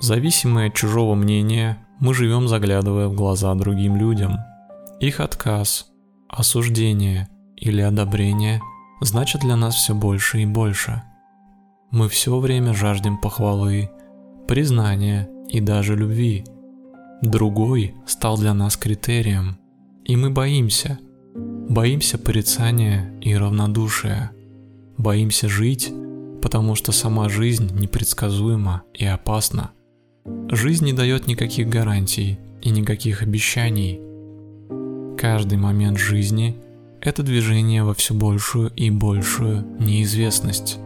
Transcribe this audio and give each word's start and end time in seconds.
Зависимые 0.00 0.68
от 0.68 0.74
чужого 0.74 1.14
мнения, 1.14 1.78
мы 2.00 2.12
живем 2.14 2.48
заглядывая 2.48 3.08
в 3.08 3.14
глаза 3.14 3.54
другим 3.54 3.96
людям. 3.96 4.38
Их 5.00 5.20
отказ, 5.20 5.86
осуждение 6.28 7.28
или 7.56 7.80
одобрение 7.80 8.60
значит 9.00 9.40
для 9.40 9.56
нас 9.56 9.74
все 9.74 9.94
больше 9.94 10.42
и 10.42 10.46
больше. 10.46 11.02
Мы 11.90 12.08
все 12.08 12.38
время 12.38 12.74
жаждем 12.74 13.18
похвалы, 13.18 13.90
признания 14.46 15.28
и 15.48 15.60
даже 15.60 15.96
любви. 15.96 16.44
Другой 17.22 17.94
стал 18.06 18.36
для 18.36 18.52
нас 18.52 18.76
критерием, 18.76 19.58
и 20.04 20.16
мы 20.16 20.30
боимся. 20.30 20.98
Боимся 21.68 22.18
порицания 22.18 23.12
и 23.20 23.34
равнодушия. 23.34 24.30
Боимся 24.98 25.48
жить, 25.48 25.92
потому 26.42 26.74
что 26.74 26.92
сама 26.92 27.28
жизнь 27.28 27.70
непредсказуема 27.78 28.82
и 28.94 29.04
опасна. 29.04 29.70
Жизнь 30.50 30.84
не 30.84 30.92
дает 30.92 31.28
никаких 31.28 31.68
гарантий 31.68 32.38
и 32.60 32.70
никаких 32.70 33.22
обещаний. 33.22 34.00
Каждый 35.16 35.56
момент 35.56 35.98
жизни– 35.98 36.56
это 37.00 37.22
движение 37.22 37.84
во 37.84 37.94
все 37.94 38.12
большую 38.12 38.70
и 38.70 38.90
большую 38.90 39.64
неизвестность. 39.78 40.78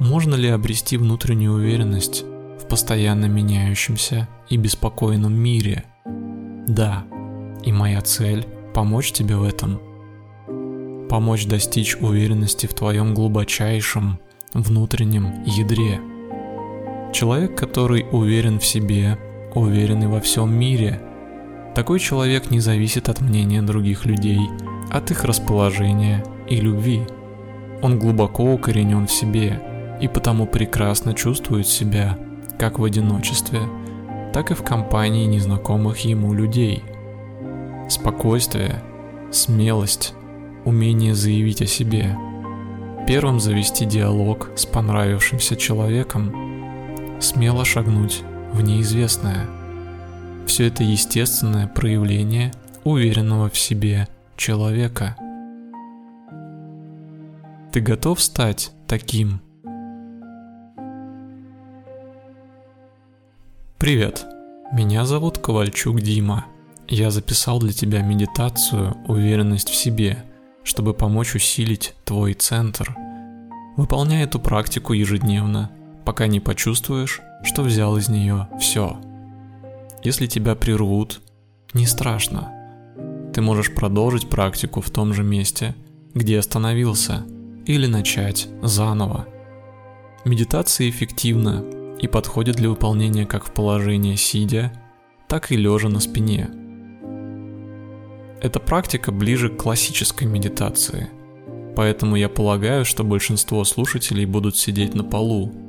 Можно 0.00 0.34
ли 0.34 0.48
обрести 0.48 0.96
внутреннюю 0.96 1.54
уверенность 1.54 2.24
в 2.60 2.66
постоянно 2.68 3.26
меняющемся 3.26 4.28
и 4.48 4.56
беспокойном 4.56 5.32
мире? 5.32 5.84
Да, 6.66 7.04
и 7.64 7.70
моя 7.70 8.00
цель– 8.00 8.44
помочь 8.74 9.12
тебе 9.12 9.36
в 9.36 9.44
этом. 9.44 9.80
Помочь 11.08 11.46
достичь 11.46 11.96
уверенности 11.96 12.66
в 12.66 12.74
твоем 12.74 13.14
глубочайшем 13.14 14.18
внутреннем 14.52 15.44
ядре– 15.44 16.00
Человек, 17.16 17.54
который 17.54 18.04
уверен 18.12 18.58
в 18.58 18.66
себе, 18.66 19.16
уверен 19.54 20.02
и 20.02 20.06
во 20.06 20.20
всем 20.20 20.52
мире. 20.52 21.00
Такой 21.74 21.98
человек 21.98 22.50
не 22.50 22.60
зависит 22.60 23.08
от 23.08 23.22
мнения 23.22 23.62
других 23.62 24.04
людей, 24.04 24.38
от 24.90 25.10
их 25.10 25.24
расположения 25.24 26.22
и 26.46 26.56
любви. 26.56 27.06
Он 27.80 27.98
глубоко 27.98 28.52
укоренен 28.52 29.06
в 29.06 29.10
себе 29.10 29.62
и 29.98 30.08
потому 30.08 30.46
прекрасно 30.46 31.14
чувствует 31.14 31.66
себя 31.66 32.18
как 32.58 32.78
в 32.78 32.84
одиночестве, 32.84 33.62
так 34.34 34.50
и 34.50 34.54
в 34.54 34.62
компании 34.62 35.24
незнакомых 35.24 36.00
ему 36.00 36.34
людей. 36.34 36.84
Спокойствие, 37.88 38.82
смелость, 39.30 40.12
умение 40.66 41.14
заявить 41.14 41.62
о 41.62 41.66
себе, 41.66 42.14
первым 43.08 43.40
завести 43.40 43.86
диалог 43.86 44.50
с 44.54 44.66
понравившимся 44.66 45.56
человеком– 45.56 46.42
смело 47.20 47.64
шагнуть 47.64 48.22
в 48.52 48.62
неизвестное. 48.62 49.46
Все 50.46 50.66
это 50.68 50.84
естественное 50.84 51.66
проявление 51.66 52.52
уверенного 52.84 53.48
в 53.48 53.58
себе 53.58 54.08
человека. 54.36 55.16
Ты 57.72 57.80
готов 57.80 58.20
стать 58.20 58.72
таким? 58.86 59.40
Привет, 63.78 64.26
меня 64.72 65.04
зовут 65.04 65.38
Ковальчук 65.38 66.00
Дима. 66.00 66.46
Я 66.88 67.10
записал 67.10 67.58
для 67.58 67.72
тебя 67.72 68.02
медитацию 68.02 68.96
«Уверенность 69.08 69.68
в 69.68 69.74
себе», 69.74 70.24
чтобы 70.62 70.94
помочь 70.94 71.34
усилить 71.34 71.94
твой 72.04 72.34
центр. 72.34 72.96
Выполняй 73.76 74.24
эту 74.24 74.38
практику 74.38 74.92
ежедневно– 74.92 75.70
пока 76.06 76.28
не 76.28 76.38
почувствуешь, 76.38 77.20
что 77.42 77.62
взял 77.62 77.96
из 77.96 78.08
нее 78.08 78.48
все. 78.60 78.96
Если 80.04 80.28
тебя 80.28 80.54
прервут, 80.54 81.20
не 81.74 81.84
страшно. 81.84 82.52
Ты 83.34 83.42
можешь 83.42 83.74
продолжить 83.74 84.30
практику 84.30 84.80
в 84.80 84.88
том 84.88 85.12
же 85.12 85.24
месте, 85.24 85.74
где 86.14 86.38
остановился, 86.38 87.26
или 87.66 87.86
начать 87.86 88.48
заново. 88.62 89.26
Медитация 90.24 90.88
эффективна 90.88 91.64
и 92.00 92.06
подходит 92.06 92.54
для 92.54 92.68
выполнения 92.70 93.26
как 93.26 93.44
в 93.44 93.52
положении 93.52 94.14
сидя, 94.14 94.72
так 95.26 95.50
и 95.50 95.56
лежа 95.56 95.88
на 95.88 95.98
спине. 95.98 96.48
Эта 98.40 98.60
практика 98.60 99.10
ближе 99.10 99.48
к 99.48 99.56
классической 99.56 100.28
медитации, 100.28 101.08
поэтому 101.74 102.14
я 102.14 102.28
полагаю, 102.28 102.84
что 102.84 103.02
большинство 103.02 103.64
слушателей 103.64 104.24
будут 104.24 104.56
сидеть 104.56 104.94
на 104.94 105.02
полу, 105.02 105.65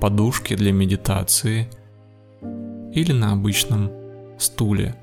подушке 0.00 0.56
для 0.56 0.72
медитации 0.72 1.68
или 2.92 3.12
на 3.12 3.32
обычном 3.32 3.90
стуле. 4.38 4.94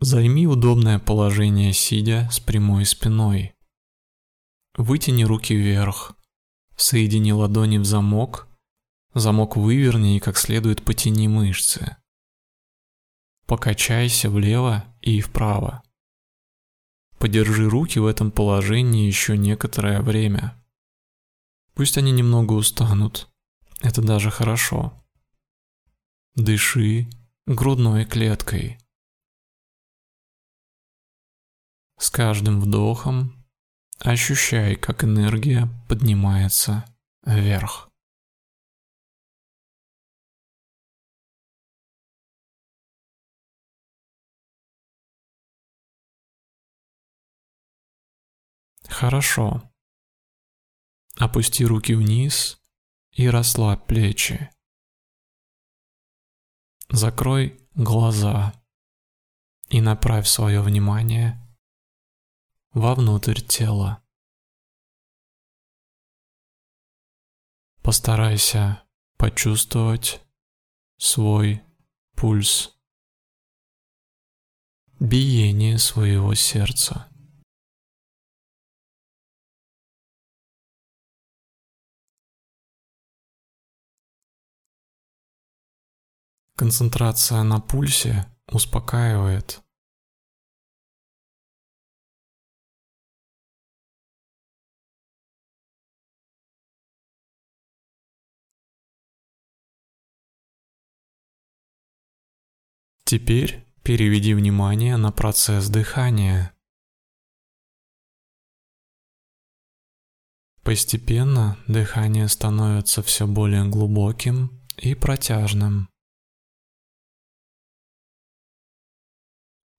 Займи 0.00 0.48
удобное 0.48 0.98
положение 0.98 1.72
сидя 1.72 2.28
с 2.32 2.40
прямой 2.40 2.84
спиной. 2.84 3.54
Вытяни 4.76 5.22
руки 5.22 5.54
вверх, 5.54 6.16
соедини 6.76 7.32
ладони 7.32 7.78
в 7.78 7.84
замок, 7.84 8.48
замок 9.14 9.56
выверни 9.56 10.16
и 10.16 10.20
как 10.20 10.38
следует 10.38 10.82
потяни 10.82 11.28
мышцы. 11.28 11.96
Покачайся 13.52 14.30
влево 14.30 14.82
и 15.02 15.20
вправо. 15.20 15.82
Подержи 17.18 17.68
руки 17.68 17.98
в 17.98 18.06
этом 18.06 18.30
положении 18.30 19.06
еще 19.06 19.36
некоторое 19.36 20.00
время. 20.00 20.58
Пусть 21.74 21.98
они 21.98 22.12
немного 22.12 22.54
устанут, 22.54 23.28
это 23.82 24.00
даже 24.00 24.30
хорошо. 24.30 25.04
Дыши 26.34 27.10
грудной 27.44 28.06
клеткой. 28.06 28.78
С 31.98 32.08
каждым 32.08 32.58
вдохом 32.58 33.44
ощущай, 33.98 34.76
как 34.76 35.04
энергия 35.04 35.68
поднимается 35.90 36.86
вверх. 37.26 37.91
Хорошо. 49.02 49.60
Опусти 51.16 51.66
руки 51.66 51.92
вниз 51.92 52.62
и 53.10 53.28
расслабь 53.28 53.84
плечи. 53.88 54.48
Закрой 56.88 57.68
глаза 57.74 58.52
и 59.70 59.80
направь 59.80 60.28
свое 60.28 60.62
внимание 60.62 61.36
вовнутрь 62.70 63.40
тела. 63.40 64.04
Постарайся 67.82 68.84
почувствовать 69.16 70.22
свой 70.96 71.60
пульс, 72.14 72.78
биение 75.00 75.78
своего 75.78 76.36
сердца. 76.36 77.11
Концентрация 86.62 87.42
на 87.42 87.58
пульсе 87.58 88.24
успокаивает. 88.46 89.60
Теперь 103.06 103.66
переведи 103.82 104.32
внимание 104.32 104.96
на 104.96 105.10
процесс 105.10 105.68
дыхания. 105.68 106.54
Постепенно 110.62 111.58
дыхание 111.66 112.28
становится 112.28 113.02
все 113.02 113.26
более 113.26 113.68
глубоким 113.68 114.62
и 114.76 114.94
протяжным. 114.94 115.91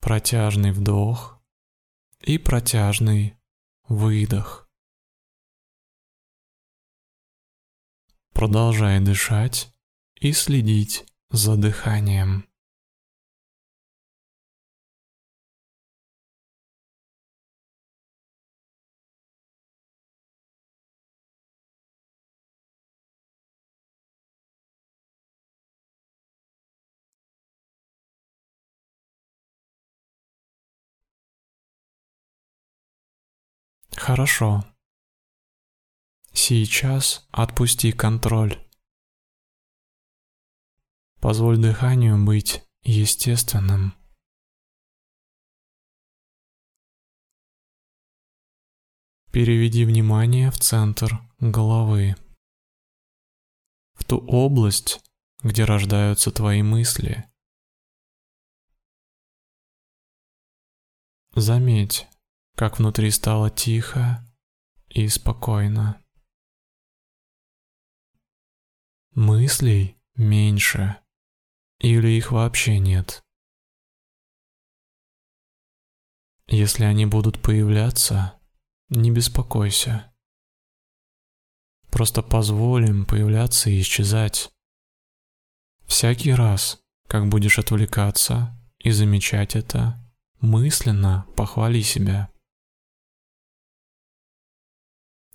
Протяжный 0.03 0.73
вдох 0.73 1.41
и 2.19 2.37
протяжный 2.37 3.37
выдох. 3.87 4.69
Продолжай 8.33 8.99
дышать 8.99 9.73
и 10.19 10.33
следить 10.33 11.05
за 11.29 11.55
дыханием. 11.55 12.49
Хорошо. 34.05 34.65
Сейчас 36.33 37.25
отпусти 37.31 37.93
контроль. 37.93 38.59
Позволь 41.21 41.57
дыханию 41.57 42.21
быть 42.25 42.67
естественным. 42.81 43.93
Переведи 49.31 49.85
внимание 49.85 50.51
в 50.51 50.59
центр 50.59 51.21
головы, 51.39 52.17
в 53.93 54.03
ту 54.03 54.17
область, 54.27 54.99
где 55.43 55.63
рождаются 55.63 56.29
твои 56.29 56.61
мысли. 56.61 57.31
Заметь, 61.35 62.05
как 62.55 62.79
внутри 62.79 63.11
стало 63.11 63.49
тихо 63.49 64.25
и 64.89 65.07
спокойно. 65.07 66.01
Мыслей 69.15 69.97
меньше 70.15 70.97
или 71.79 72.09
их 72.09 72.31
вообще 72.31 72.79
нет. 72.79 73.23
Если 76.47 76.83
они 76.83 77.05
будут 77.05 77.41
появляться, 77.41 78.39
не 78.89 79.11
беспокойся. 79.11 80.13
Просто 81.89 82.21
позволим 82.21 83.05
появляться 83.05 83.69
и 83.69 83.81
исчезать. 83.81 84.51
Всякий 85.85 86.33
раз, 86.33 86.81
как 87.07 87.27
будешь 87.29 87.59
отвлекаться 87.59 88.59
и 88.79 88.91
замечать 88.91 89.55
это, 89.55 90.03
мысленно 90.41 91.27
похвали 91.35 91.81
себя. 91.81 92.32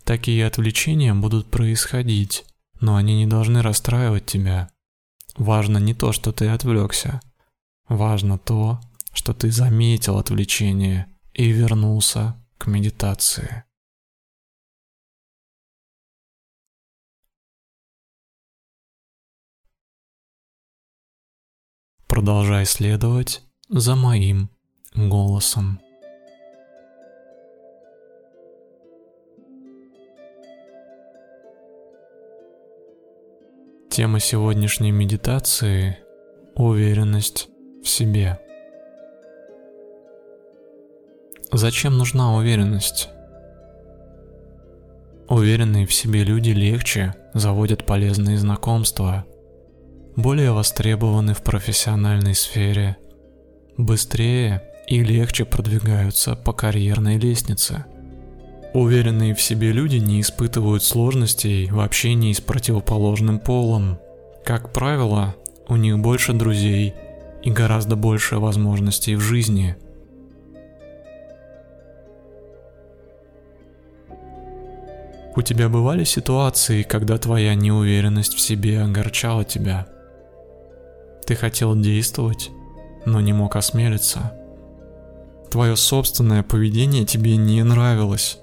Такие 0.09 0.47
отвлечения 0.47 1.13
будут 1.13 1.51
происходить, 1.51 2.47
но 2.81 2.97
они 2.97 3.15
не 3.15 3.27
должны 3.27 3.61
расстраивать 3.61 4.25
тебя. 4.25 4.71
Важно 5.37 5.77
не 5.77 5.93
то, 5.93 6.13
что 6.13 6.33
ты 6.33 6.49
отвлекся. 6.49 7.21
Важно 7.91 8.39
то, 8.39 8.81
что 9.13 9.35
ты 9.35 9.51
заметил 9.51 10.17
отвлечение 10.17 11.15
и 11.35 11.51
вернулся 11.51 12.43
к 12.57 12.69
медитации. 12.69 13.65
Продолжай 22.07 22.65
следовать 22.65 23.43
за 23.69 23.95
моим 23.95 24.49
голосом. 24.95 25.83
Тема 33.99 34.21
сегодняшней 34.21 34.93
медитации– 34.93 35.99
уверенность 36.55 37.49
в 37.83 37.89
себе. 37.89 38.39
Зачем 41.51 41.99
нужна 41.99 42.37
уверенность? 42.37 43.09
Уверенные 45.29 45.85
в 45.85 45.93
себе 45.93 46.23
люди 46.23 46.51
легче 46.51 47.17
заводят 47.35 47.87
полезные 47.87 48.39
знакомства, 48.39 49.27
более 50.15 50.53
востребованы 50.53 51.35
в 51.35 51.43
профессиональной 51.43 52.37
сфере, 52.37 52.99
быстрее 53.77 54.63
и 54.87 55.03
легче 55.03 55.45
продвигаются 55.45 56.37
по 56.37 56.53
карьерной 56.53 57.19
лестнице. 57.19 57.85
Уверенные 58.75 59.35
в 59.35 59.41
себе 59.41 59.73
люди 59.73 59.97
не 59.97 60.21
испытывают 60.21 60.83
сложностей 60.83 61.69
в 61.71 61.81
общении 61.81 62.33
с 62.33 62.41
противоположным 62.41 63.39
полом. 63.39 63.99
Как 64.45 64.73
правило, 64.73 65.35
у 65.69 65.77
них 65.77 65.99
больше 65.99 66.33
друзей 66.33 66.95
и 67.43 67.51
гораздо 67.51 67.97
больше 67.97 68.39
возможностей 68.39 69.15
в 69.17 69.21
жизни– 69.21 69.77
У 75.39 75.41
тебя 75.41 75.69
бывали 75.69 76.03
ситуации, 76.03 76.83
когда 76.83 77.17
твоя 77.17 77.55
неуверенность 77.55 78.35
в 78.35 78.41
себе 78.41 78.83
огорчала 78.83 79.45
тебя? 79.45 79.87
Ты 81.27 81.37
хотел 81.37 81.77
действовать, 81.77 82.51
но 83.07 83.21
не 83.21 83.33
мог 83.33 83.55
осмелиться. 83.55 84.33
Твое 85.49 85.77
собственное 85.77 86.43
поведение 86.43 87.05
тебе 87.05 87.37
не 87.37 87.63
нравилось. 87.63 88.41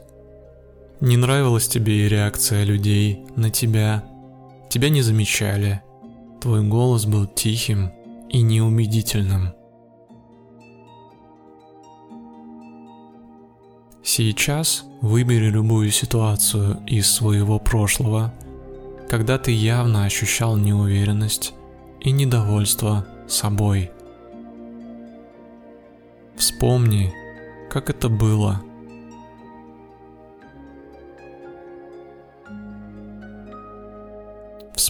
Не 1.06 1.18
нравилась 1.18 1.68
тебе 1.68 2.08
и 2.08 2.10
реакция 2.10 2.64
людей 2.64 3.28
на 3.36 3.52
тебя. 3.52 4.04
Тебя 4.72 4.90
не 4.90 5.04
замечали. 5.04 5.84
Твой 6.42 6.64
голос 6.64 7.06
был 7.06 7.28
тихим 7.28 7.92
и 8.28 8.42
неубедительным. 8.42 9.54
Сейчас 14.02 14.84
выбери 15.00 15.52
любую 15.52 15.92
ситуацию 15.92 16.84
из 16.88 17.12
своего 17.12 17.60
прошлого, 17.60 18.34
когда 19.08 19.38
ты 19.38 19.52
явно 19.52 20.06
ощущал 20.06 20.58
неуверенность 20.58 21.54
и 22.02 22.10
недовольство 22.10 23.06
собой. 23.28 23.92
Вспомни, 26.36 27.14
как 27.70 27.92
это 27.92 28.10
было. 28.10 28.64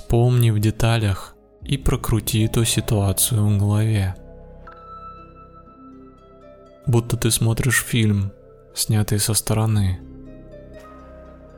Вспомни 0.06 0.52
в 0.52 0.60
деталях 0.60 1.36
и 1.63 1.78
прокрути 1.78 2.46
эту 2.46 2.63
ситуацию 2.63 3.44
в 3.44 3.57
голове. 3.57 4.16
Будто 6.86 7.18
ты 7.18 7.31
смотришь 7.31 7.84
фильм– 7.84 8.32
снятый 8.75 9.18
со 9.18 9.34
стороны. 9.34 10.00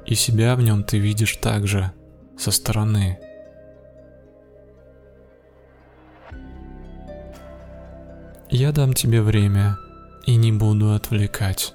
И 0.05 0.15
себя 0.15 0.55
в 0.55 0.61
нем 0.61 0.85
ты 0.85 0.97
видишь 0.97 1.35
также, 1.35 1.91
со 2.37 2.51
стороны. 2.51 3.19
Я 8.49 8.71
дам 8.71 8.93
тебе 8.93 9.21
время 9.21 9.77
и 10.25 10.37
не 10.37 10.53
буду 10.53 10.93
отвлекать. 10.93 11.73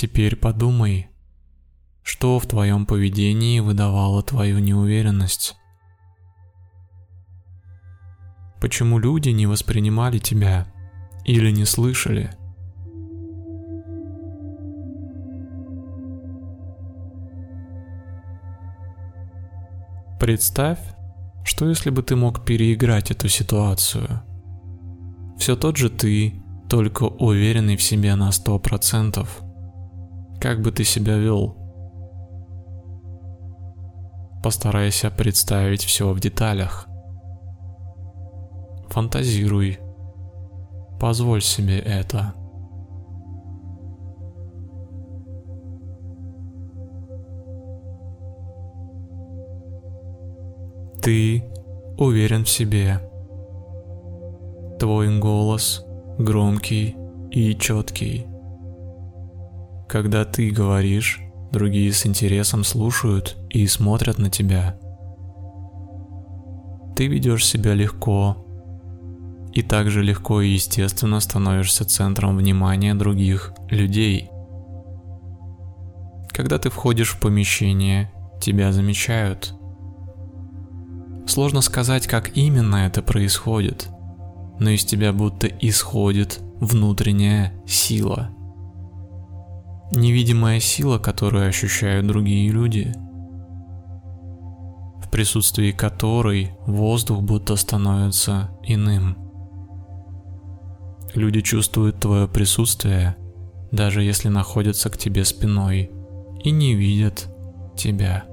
Теперь 0.00 0.34
подумай, 0.34 1.10
что 2.02 2.38
в 2.38 2.46
твоем 2.46 2.86
поведении 2.86 3.60
выдавало 3.60 4.22
твою 4.22 4.58
неуверенность? 4.58 5.56
Почему 8.62 8.98
люди 8.98 9.28
не 9.28 9.46
воспринимали 9.46 10.16
тебя 10.18 10.66
или 11.26 11.50
не 11.50 11.66
слышали? 11.66 12.30
Представь, 20.18 20.80
что 21.44 21.68
если 21.68 21.90
бы 21.90 22.02
ты 22.02 22.16
мог 22.16 22.46
переиграть 22.46 23.10
эту 23.10 23.28
ситуацию? 23.28 24.22
Все 25.36 25.56
тот 25.56 25.76
же 25.76 25.90
ты, 25.90 26.42
только 26.70 27.02
уверенный 27.02 27.76
в 27.76 27.82
себе 27.82 28.14
на 28.14 28.32
сто 28.32 28.58
процентов. 28.58 29.42
Как 30.40 30.62
бы 30.62 30.72
ты 30.72 30.84
себя 30.84 31.18
вел? 31.18 31.54
Постарайся 34.42 35.10
представить 35.10 35.84
все 35.84 36.10
в 36.14 36.18
деталях. 36.18 36.88
Фантазируй. 38.88 39.78
Позволь 40.98 41.42
себе 41.42 41.78
это. 41.78 42.32
Ты 51.02 51.44
уверен 51.98 52.44
в 52.44 52.48
себе. 52.48 52.98
Твой 54.78 55.18
голос 55.18 55.84
громкий 56.18 56.96
и 57.30 57.54
четкий. 57.54 58.29
Когда 59.90 60.24
ты 60.24 60.50
говоришь, 60.50 61.20
другие 61.50 61.92
с 61.92 62.06
интересом 62.06 62.62
слушают 62.62 63.36
и 63.48 63.66
смотрят 63.66 64.18
на 64.18 64.30
тебя. 64.30 64.78
Ты 66.94 67.08
ведешь 67.08 67.44
себя 67.44 67.74
легко, 67.74 68.36
и 69.52 69.62
также 69.62 70.04
легко 70.04 70.42
и 70.42 70.50
естественно 70.50 71.18
становишься 71.18 71.84
центром 71.84 72.36
внимания 72.36 72.94
других 72.94 73.52
людей. 73.68 74.30
Когда 76.28 76.58
ты 76.58 76.70
входишь 76.70 77.10
в 77.10 77.18
помещение, 77.18 78.12
тебя 78.40 78.70
замечают. 78.70 79.54
Сложно 81.26 81.62
сказать, 81.62 82.06
как 82.06 82.36
именно 82.36 82.76
это 82.76 83.02
происходит, 83.02 83.88
но 84.60 84.70
из 84.70 84.84
тебя 84.84 85.12
будто 85.12 85.48
исходит 85.48 86.38
внутренняя 86.60 87.52
сила. 87.66 88.30
Невидимая 89.92 90.60
сила, 90.60 90.98
которую 90.98 91.48
ощущают 91.48 92.06
другие 92.06 92.50
люди, 92.50 92.94
в 95.02 95.10
присутствии 95.10 95.72
которой 95.72 96.52
воздух 96.64 97.22
будто 97.22 97.56
становится 97.56 98.50
иным. 98.62 99.16
Люди 101.14 101.40
чувствуют 101.40 101.98
твое 101.98 102.28
присутствие, 102.28 103.16
даже 103.72 104.02
если 104.02 104.28
находятся 104.28 104.90
к 104.90 104.96
тебе 104.96 105.24
спиной 105.24 105.90
и 106.44 106.52
не 106.52 106.74
видят 106.74 107.26
тебя. 107.76 108.24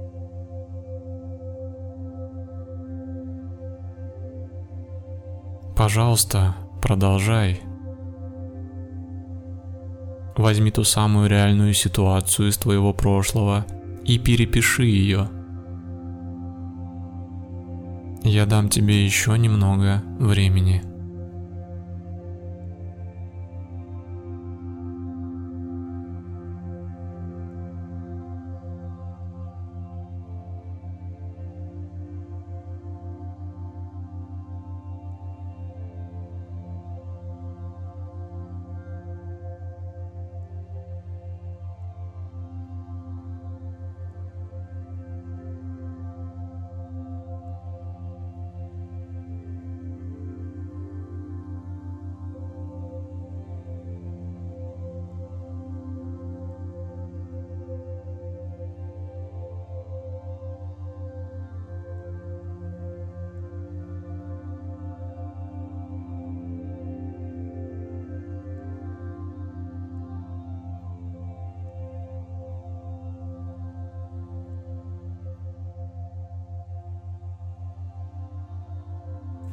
Пожалуйста, 5.76 6.56
продолжай. 6.82 7.62
Возьми 10.38 10.70
ту 10.70 10.84
самую 10.84 11.28
реальную 11.28 11.74
ситуацию 11.74 12.50
из 12.50 12.58
твоего 12.58 12.94
прошлого 12.94 13.66
и 14.06 14.20
перепиши 14.20 14.86
ее. 14.86 15.30
Я 18.24 18.46
дам 18.46 18.70
тебе 18.70 19.04
еще 19.04 19.36
немного 19.38 20.04
времени. 20.20 20.84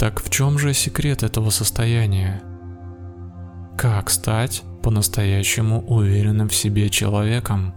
Так 0.04 0.20
в 0.20 0.28
чем 0.28 0.58
же 0.58 0.74
секрет 0.74 1.22
этого 1.22 1.48
состояния? 1.48 2.42
Как 3.74 4.10
стать 4.10 4.62
по-настоящему 4.82 5.80
уверенным 5.80 6.50
в 6.50 6.54
себе 6.54 6.90
человеком? 6.90 7.72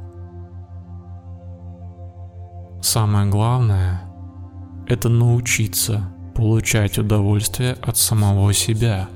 Самое 2.81 3.29
главное– 3.29 4.01
это 4.89 5.07
научиться 5.07 6.13
получать 6.35 6.97
удовольствие 6.97 7.77
от 7.81 7.95
самого 7.95 8.51
себя. 8.51 9.07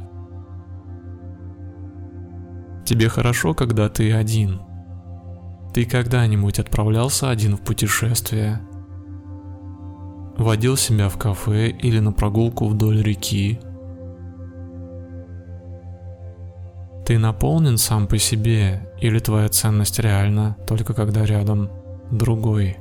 Тебе 2.85 3.09
хорошо, 3.09 3.53
когда 3.53 3.89
ты 3.89 4.13
один. 4.13 4.61
Ты 5.73 5.83
когда-нибудь 5.83 6.59
отправлялся 6.59 7.29
один 7.29 7.57
в 7.57 7.61
путешествие– 7.61 8.61
водил 10.41 10.75
себя 10.75 11.09
в 11.09 11.17
кафе 11.17 11.69
или 11.69 11.99
на 11.99 12.11
прогулку 12.11 12.67
вдоль 12.67 13.01
реки. 13.01 13.59
Ты 17.05 17.17
наполнен 17.17 17.77
сам 17.77 18.07
по 18.07 18.17
себе 18.17 18.91
или 18.99 19.19
твоя 19.19 19.49
ценность 19.49 19.99
реальна 19.99 20.57
только 20.67 20.93
когда 20.93 21.25
рядом 21.25 21.69
другой? 22.11 22.77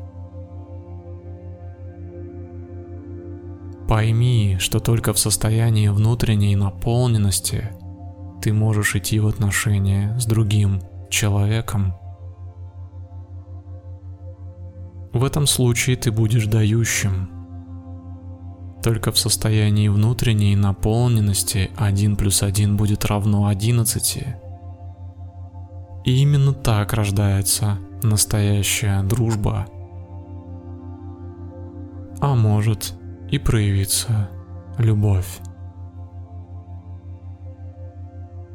Пойми, 3.89 4.57
что 4.61 4.79
только 4.79 5.13
в 5.13 5.19
состоянии 5.19 5.89
внутренней 5.89 6.55
наполненности 6.55 7.71
ты 8.41 8.53
можешь 8.53 8.95
идти 8.95 9.19
в 9.19 9.27
отношения 9.27 10.17
с 10.19 10.27
другим 10.27 10.81
человеком. 11.11 11.95
В 15.13 15.25
этом 15.25 15.49
случае 15.49 15.97
ты 15.97 16.13
будешь 16.13 16.47
дающим– 16.47 17.31
только 18.83 19.13
в 19.13 19.19
состоянии 19.19 19.89
внутренней 19.89 20.57
наполненности 20.57 21.71
1 21.77 22.17
плюс 22.17 22.43
1 22.43 22.77
будет 22.77 23.05
равно 23.05 23.47
11. 23.47 24.25
И 26.05 26.23
именно 26.23 26.55
так 26.55 26.93
рождается 26.95 27.79
настоящая 28.03 29.03
дружба. 29.03 29.67
А 32.21 32.35
может 32.35 32.95
и 33.31 33.39
проявиться 33.39 34.31
любовь. 34.79 35.41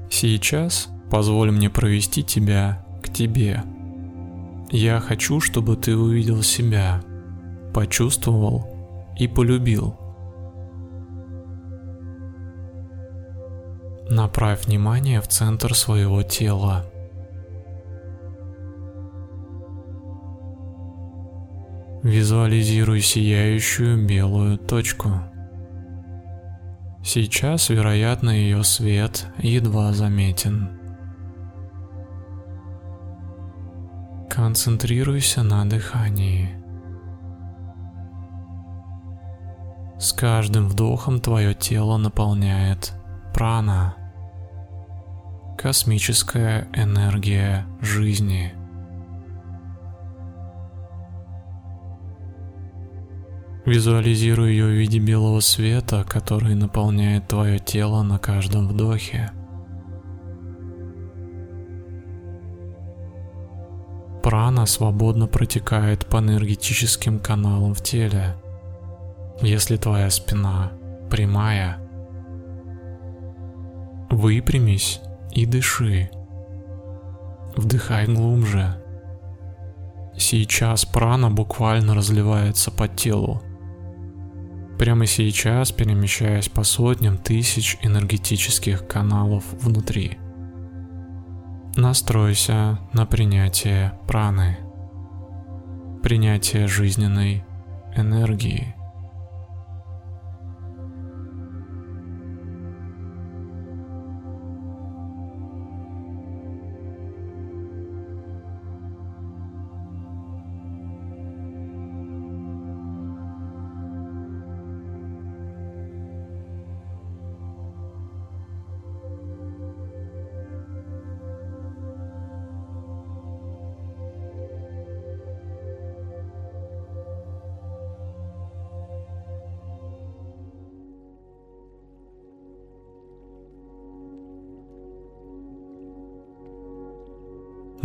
Сейчас 0.09 0.89
позволь 1.11 1.51
мне 1.51 1.69
провести 1.69 2.23
тебя 2.23 2.85
к 3.03 3.09
тебе. 3.09 3.63
Я 4.71 4.99
хочу, 4.99 5.39
чтобы 5.39 5.75
ты 5.75 5.95
увидел 5.95 6.41
себя, 6.41 7.01
почувствовал 7.73 8.67
и 9.19 9.27
полюбил– 9.27 9.99
Направь 14.09 14.67
внимание 14.67 15.19
в 15.19 15.27
центр 15.27 15.73
своего 15.73 16.21
тела. 16.21 16.85
Визуализируй 22.03 23.01
сияющую 23.01 24.05
белую 24.05 24.59
точку. 24.59 25.09
Сейчас, 27.03 27.69
вероятно, 27.69 28.29
ее 28.29 28.63
свет 28.63 29.25
едва 29.39 29.91
заметен. 29.91 30.69
Концентрируйся 34.29 35.41
на 35.41 35.65
дыхании. 35.65 36.51
С 39.97 40.13
каждым 40.13 40.67
вдохом 40.67 41.19
твое 41.19 41.55
тело 41.55 41.97
наполняет 41.97 42.93
прана, 43.35 43.97
космическая 45.57 46.69
энергия 46.73 47.65
жизни. 47.81 48.53
Визуализируй 53.65 54.51
ее 54.51 54.67
в 54.67 54.69
виде 54.69 54.99
белого 54.99 55.41
света, 55.41 56.05
который 56.07 56.55
наполняет 56.55 57.27
твое 57.27 57.59
тело 57.59 58.03
на 58.03 58.19
каждом 58.19 58.69
вдохе. 58.69 59.31
Прана 64.23 64.65
свободно 64.65 65.27
протекает 65.27 66.05
по 66.05 66.19
энергетическим 66.19 67.19
каналам 67.19 67.73
в 67.73 67.83
теле. 67.83 68.37
Если 69.41 69.75
твоя 69.75 70.09
спина 70.09 70.71
прямая, 71.11 71.84
выпрямись 74.15 75.01
и 75.31 75.45
дыши. 75.45 76.09
Вдыхай 77.55 78.05
глубже. 78.07 78.81
Сейчас 80.17 80.85
прана 80.85 81.29
буквально 81.29 81.93
разливается 81.93 82.71
по 82.71 82.87
телу. 82.87 83.41
Прямо 84.79 85.05
сейчас 85.05 85.71
перемещаясь 85.71 86.49
по 86.49 86.63
сотням 86.63 87.17
тысяч 87.17 87.77
энергетических 87.81 88.87
каналов 88.87 89.43
внутри. 89.61 90.17
Настройся 91.75 92.79
на 92.93 93.05
принятие 93.05 93.99
праны, 94.07 94.57
принятие 96.01 96.67
жизненной 96.67 97.43
энергии. 97.95 98.74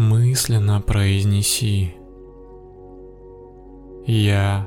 Мысленно 0.00 0.80
произнеси 0.80 1.94
«Я 4.06 4.66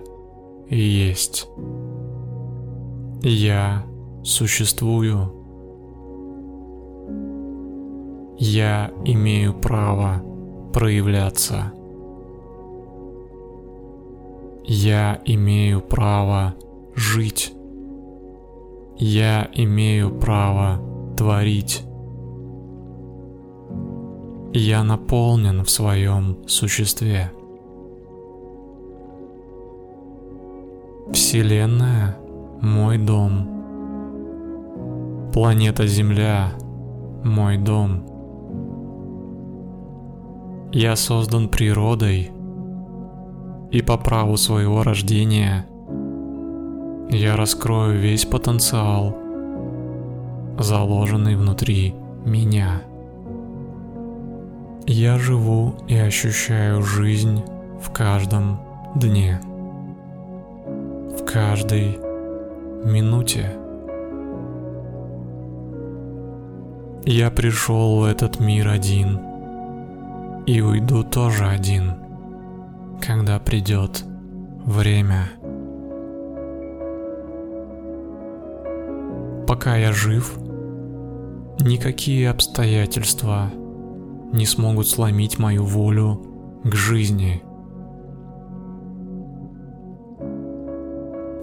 есть». 0.69 1.47
Я 3.25 3.85
существую. 4.23 5.31
Я 8.37 8.91
имею 9.05 9.53
право 9.53 10.21
проявляться. 10.73 11.71
Я 14.65 15.21
имею 15.23 15.79
право 15.79 16.55
жить. 16.95 17.53
Я 18.97 19.49
имею 19.53 20.19
право 20.19 20.81
творить. 21.17 21.85
Я 24.55 24.83
наполнен 24.83 25.63
в 25.63 25.69
своем 25.71 26.37
существе. 26.45 27.31
Вселенная– 31.11 32.17
мой 32.61 32.99
дом. 32.99 33.49
Планета 35.33 35.87
Земля– 35.87 36.51
мой 37.23 37.57
дом. 37.57 38.05
Я 40.71 40.95
создан 40.97 41.49
природой, 41.49 42.31
и 43.71 43.81
по 43.81 43.97
праву 43.97 44.37
своего 44.37 44.83
рождения 44.83 45.65
я 47.09 47.35
раскрою 47.35 47.99
весь 47.99 48.25
потенциал, 48.25 49.17
заложенный 50.59 51.35
внутри 51.35 51.95
меня. 52.23 52.83
Я 54.85 55.17
живу 55.17 55.75
и 55.87 55.95
ощущаю 55.95 56.83
жизнь 56.83 57.41
в 57.81 57.89
каждом 57.91 58.59
дне, 58.95 59.39
в 61.17 61.23
каждой 61.25 61.97
минуте. 62.83 63.55
Я 67.05 67.31
пришел 67.31 68.01
в 68.01 68.03
этот 68.03 68.41
мир 68.41 68.67
один 68.67 69.21
и 70.45 70.59
уйду 70.59 71.03
тоже 71.03 71.45
один, 71.45 71.93
когда 72.99 73.39
придет 73.39 74.03
время. 74.65 75.29
Пока 79.47 79.77
я 79.77 79.93
жив, 79.93 80.37
никакие 81.61 82.29
обстоятельства– 82.29 83.49
не 83.62 83.62
смогут 84.47 84.87
сломить 84.87 85.37
мою 85.37 85.63
волю 85.63 86.19
к 86.63 86.73
жизни. 86.73 87.43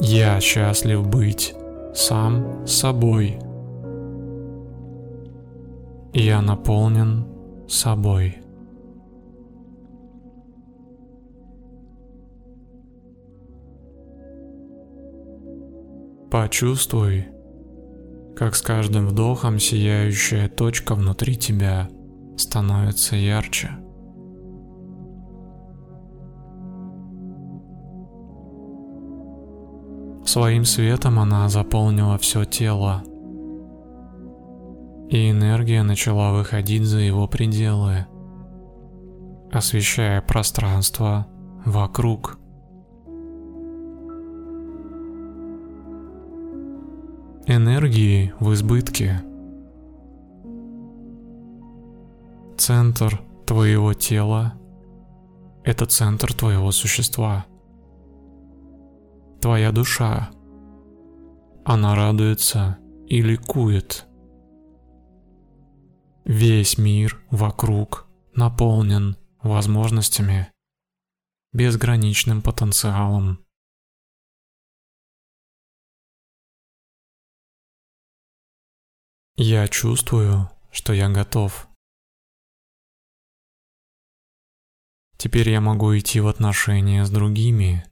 Я 0.00 0.40
счастлив 0.40 1.06
быть 1.06 1.54
сам 1.94 2.66
собой. 2.66 3.38
Я 6.12 6.42
наполнен 6.42 7.26
собой. 7.68 8.38
Почувствуй, 16.28 17.26
как 18.36 18.56
с 18.56 18.62
каждым 18.62 19.06
вдохом 19.06 19.60
сияющая 19.60 20.48
точка 20.48 20.96
внутри 20.96 21.36
тебя– 21.36 21.88
становится 22.40 23.16
ярче. 23.16 23.70
Своим 30.24 30.64
светом 30.64 31.18
она 31.18 31.48
заполнила 31.48 32.16
все 32.18 32.44
тело, 32.44 33.02
и 35.08 35.30
энергия 35.30 35.82
начала 35.82 36.32
выходить 36.32 36.84
за 36.84 36.98
его 36.98 37.26
пределы, 37.26 38.06
освещая 39.50 40.22
пространство 40.22 41.26
вокруг. 41.64 42.38
Энергии 47.46 48.32
в 48.38 48.52
избытке– 48.52 49.22
Центр 52.70 53.20
твоего 53.48 53.94
тела– 53.94 54.54
это 55.64 55.86
центр 55.86 56.32
твоего 56.32 56.70
существа. 56.70 57.44
Твоя 59.40 59.72
душа. 59.72 60.30
Она 61.64 61.96
радуется 61.96 62.78
и 63.08 63.22
ликует. 63.22 64.06
Весь 66.24 66.78
мир 66.78 67.20
вокруг 67.32 68.08
наполнен 68.36 69.16
возможностями, 69.42 70.52
безграничным 71.52 72.40
потенциалом. 72.40 73.44
Я 79.34 79.66
чувствую, 79.66 80.48
что 80.70 80.92
я 80.92 81.08
готов. 81.08 81.66
Теперь 85.20 85.50
я 85.50 85.60
могу 85.60 85.98
идти 85.98 86.18
в 86.18 86.28
отношения 86.28 87.04
с 87.04 87.10
другими. 87.10 87.84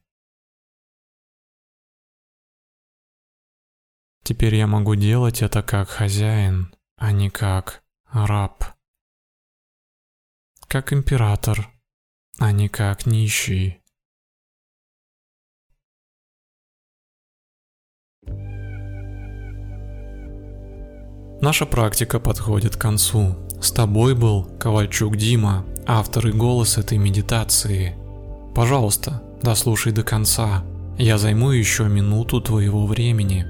Теперь 4.25 4.55
я 4.55 4.67
могу 4.67 4.95
делать 4.95 5.43
это 5.43 5.63
как 5.63 5.91
хозяин, 5.91 6.75
а 6.97 7.13
не 7.13 7.29
как 7.29 7.85
раб. 8.11 8.65
Как 10.69 10.95
император, 10.95 11.71
а 12.39 12.51
не 12.51 12.71
как 12.71 13.05
нищий. 13.05 13.83
Наша 21.43 21.67
практика 21.67 22.21
подходит 22.21 22.77
к 22.77 22.81
концу. 22.81 23.37
С 23.61 23.71
тобой 23.71 24.15
был 24.15 24.45
Ковальчук 24.59 25.17
Дима, 25.17 25.67
автор 25.89 26.29
и 26.29 26.33
голос 26.33 26.77
этой 26.77 26.99
медитации. 26.99 27.97
Пожалуйста, 28.55 29.23
дослушай 29.43 29.91
до 29.91 30.03
конца 30.05 30.63
я 30.99 31.17
займу 31.17 31.51
еще 31.51 31.85
минуту 31.85 32.41
твоего 32.41 32.85
времени. 32.87 33.47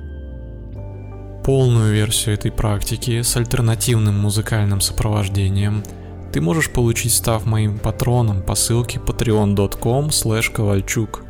Полную 1.44 1.94
версию 1.94 2.34
этой 2.34 2.52
практики 2.52 3.22
с 3.22 3.36
альтернативным 3.36 4.20
музыкальным 4.20 4.80
сопровождением 4.80 5.82
ты 6.30 6.42
можешь 6.42 6.70
получить, 6.70 7.14
став 7.14 7.46
моим 7.46 7.78
патроном 7.78 8.42
по 8.42 8.54
ссылке 8.54 9.00
patreon.com 9.00 10.10
ковальчук. 10.52 11.24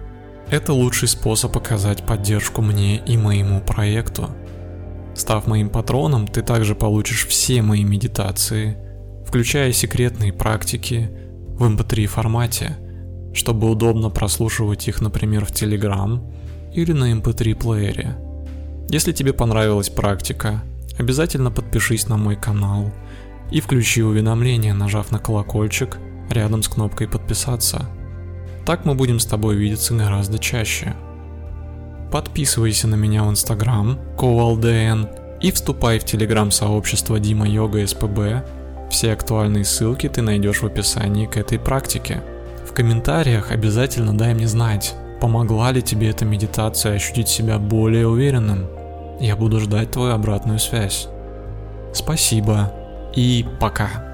Это 0.50 0.72
лучший 0.72 1.08
способ 1.08 1.56
оказать 1.56 2.04
поддержку 2.04 2.62
мне 2.62 2.96
и 2.96 3.16
моему 3.16 3.60
проекту. 3.60 4.28
Став 5.14 5.46
моим 5.46 5.70
патроном, 5.70 6.26
ты 6.26 6.42
также 6.42 6.74
получишь 6.74 7.26
все 7.26 7.62
мои 7.62 7.84
медитации, 7.84 8.76
включая 9.28 9.72
секретные 9.72 10.32
практики 10.32 11.10
в 11.58 11.62
mp3 11.62 12.04
эм 12.04 12.08
формате, 12.08 12.78
чтобы 13.34 13.70
удобно 13.70 14.08
прослушивать 14.08 14.88
их, 14.88 15.02
например, 15.02 15.44
в 15.44 15.50
Telegram 15.50 16.18
или 16.72 16.92
на 16.92 17.12
mp3 17.12 17.50
эм 17.50 17.58
плеере. 17.58 18.16
Если 18.88 19.12
тебе 19.12 19.34
понравилась 19.34 19.90
практика, 19.90 20.62
обязательно 20.98 21.50
подпишись 21.50 22.08
на 22.08 22.16
мой 22.16 22.36
канал 22.36 22.90
и 23.50 23.60
включи 23.60 24.02
уведомления, 24.02 24.72
нажав 24.72 25.12
на 25.12 25.18
колокольчик 25.18 25.98
рядом 26.30 26.62
с 26.62 26.68
кнопкой 26.68 27.06
подписаться. 27.06 27.86
Так 28.64 28.86
мы 28.86 28.94
будем 28.94 29.20
с 29.20 29.26
тобой 29.26 29.56
видеться 29.56 29.94
гораздо 29.94 30.38
чаще. 30.38 30.94
Подписывайся 32.10 32.88
на 32.88 32.94
меня 32.94 33.24
в 33.24 33.30
Instagram 33.30 33.98
ковалдн 34.18 35.06
и 35.42 35.50
вступай 35.52 35.98
в 35.98 36.04
телеграм-сообщество 36.04 37.20
Дима 37.20 37.46
Йога 37.46 37.86
СПБ. 37.86 38.57
Все 38.90 39.12
актуальные 39.12 39.64
ссылки 39.64 40.08
ты 40.08 40.22
найдешь 40.22 40.62
в 40.62 40.66
описании 40.66 41.26
к 41.26 41.36
этой 41.36 41.58
практике. 41.58 42.22
В 42.66 42.72
комментариях 42.72 43.50
обязательно 43.50 44.16
дай 44.16 44.34
мне 44.34 44.48
знать, 44.48 44.94
помогла 45.20 45.72
ли 45.72 45.82
тебе 45.82 46.10
эта 46.10 46.24
медитация 46.24 46.94
ощутить 46.94 47.28
себя 47.28 47.58
более 47.58 48.06
уверенным. 48.06 48.66
Я 49.20 49.36
буду 49.36 49.60
ждать 49.60 49.90
твою 49.90 50.12
обратную 50.12 50.58
связь. 50.58 51.08
Спасибо 51.92 52.72
и 53.14 53.44
пока. 53.60 54.07